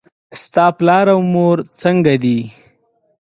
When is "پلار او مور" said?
0.77-1.57